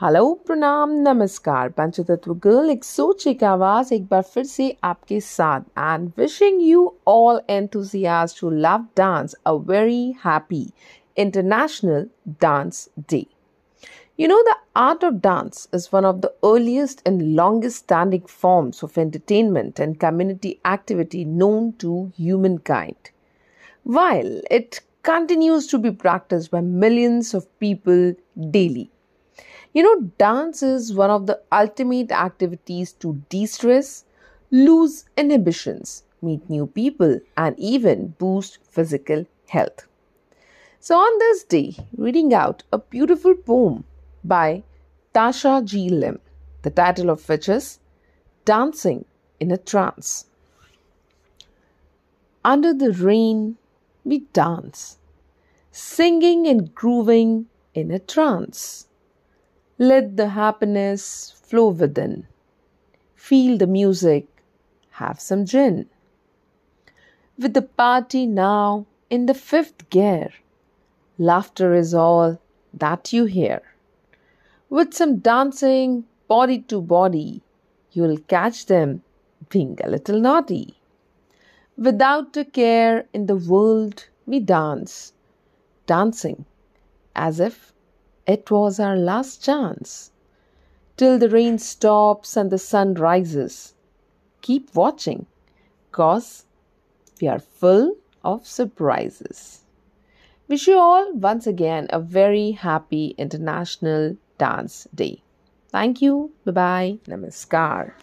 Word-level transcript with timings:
Hello 0.00 0.32
प्रणाम 0.46 0.90
नमस्कार 1.02 1.68
पंचतत्व 1.76 2.32
गर्ल 2.44 2.70
एक 2.70 2.82
सोच 2.84 3.26
एक 3.26 3.42
आवाज 3.44 3.92
एक 3.92 4.04
बार 4.10 4.22
फिर 4.32 4.44
से 4.44 4.68
आपके 4.84 5.20
साथ 5.20 5.60
and 5.78 6.08
wishing 6.18 6.60
you 6.62 6.82
all 7.08 7.38
enthusiast 7.50 8.40
to 8.40 8.50
love 8.50 8.84
dance 8.96 9.34
a 9.46 9.52
very 9.70 10.02
happy 10.24 10.60
international 11.24 12.04
dance 12.42 12.88
day 13.10 13.24
You 14.18 14.28
know, 14.28 14.40
the 14.48 14.56
art 14.82 15.02
of 15.02 15.16
dance 15.22 15.64
is 15.78 15.86
one 15.92 16.06
of 16.10 16.20
the 16.20 16.32
earliest 16.50 17.00
and 17.10 17.24
longest 17.36 17.84
standing 17.84 18.26
forms 18.42 18.82
of 18.82 18.98
entertainment 18.98 19.80
and 19.86 19.98
community 20.04 20.52
activity 20.64 21.24
known 21.42 21.72
to 21.84 21.94
humankind. 22.16 23.10
While 23.98 24.30
it 24.58 24.80
continues 25.02 25.66
to 25.68 25.78
be 25.78 25.94
practiced 26.04 26.50
by 26.50 26.62
millions 26.84 27.32
of 27.34 27.48
people 27.66 28.14
daily. 28.58 28.86
You 29.73 29.83
know, 29.83 30.11
dance 30.17 30.61
is 30.61 30.93
one 30.93 31.09
of 31.09 31.27
the 31.27 31.41
ultimate 31.51 32.11
activities 32.11 32.91
to 32.93 33.21
de 33.29 33.45
stress, 33.45 34.03
lose 34.51 35.05
inhibitions, 35.17 36.03
meet 36.21 36.49
new 36.49 36.67
people, 36.67 37.21
and 37.37 37.57
even 37.57 38.09
boost 38.17 38.59
physical 38.63 39.25
health. 39.47 39.87
So, 40.81 40.97
on 40.97 41.19
this 41.19 41.43
day, 41.45 41.75
reading 41.95 42.33
out 42.33 42.63
a 42.73 42.79
beautiful 42.79 43.33
poem 43.33 43.85
by 44.25 44.63
Tasha 45.13 45.63
G. 45.63 45.89
Lim, 45.89 46.19
the 46.63 46.69
title 46.69 47.09
of 47.09 47.27
which 47.29 47.47
is 47.47 47.79
Dancing 48.43 49.05
in 49.39 49.51
a 49.51 49.57
Trance. 49.57 50.25
Under 52.43 52.73
the 52.73 52.91
rain, 52.91 53.57
we 54.03 54.19
dance, 54.33 54.97
singing 55.71 56.45
and 56.47 56.73
grooving 56.75 57.45
in 57.73 57.91
a 57.91 57.99
trance. 57.99 58.87
Let 59.81 60.15
the 60.15 60.29
happiness 60.29 61.31
flow 61.31 61.69
within. 61.69 62.27
Feel 63.15 63.57
the 63.57 63.65
music, 63.65 64.27
have 64.91 65.19
some 65.19 65.43
gin. 65.43 65.89
With 67.35 67.55
the 67.55 67.63
party 67.63 68.27
now 68.27 68.85
in 69.09 69.25
the 69.25 69.33
fifth 69.33 69.89
gear, 69.89 70.29
laughter 71.17 71.73
is 71.73 71.95
all 71.95 72.39
that 72.71 73.11
you 73.11 73.25
hear. 73.25 73.63
With 74.69 74.93
some 74.93 75.17
dancing 75.17 76.05
body 76.27 76.59
to 76.69 76.79
body, 76.79 77.41
you'll 77.91 78.19
catch 78.19 78.67
them 78.67 79.01
being 79.49 79.79
a 79.83 79.89
little 79.89 80.19
naughty. 80.19 80.75
Without 81.75 82.37
a 82.37 82.45
care 82.45 83.07
in 83.13 83.25
the 83.25 83.35
world, 83.35 84.05
we 84.27 84.41
dance, 84.41 85.13
dancing 85.87 86.45
as 87.15 87.39
if 87.39 87.73
it 88.25 88.51
was 88.51 88.79
our 88.79 88.95
last 88.95 89.43
chance. 89.43 90.11
Till 90.97 91.17
the 91.17 91.29
rain 91.29 91.57
stops 91.57 92.37
and 92.37 92.51
the 92.51 92.57
sun 92.57 92.93
rises. 92.93 93.73
Keep 94.41 94.75
watching, 94.75 95.25
cause 95.91 96.45
we 97.19 97.27
are 97.27 97.39
full 97.39 97.97
of 98.23 98.45
surprises. 98.45 99.61
Wish 100.47 100.67
you 100.67 100.77
all 100.77 101.13
once 101.13 101.47
again 101.47 101.87
a 101.89 101.99
very 101.99 102.51
happy 102.51 103.15
International 103.17 104.17
Dance 104.37 104.87
Day. 104.93 105.21
Thank 105.69 106.01
you. 106.01 106.31
Bye 106.43 106.51
bye. 106.51 106.99
Namaskar. 107.07 107.93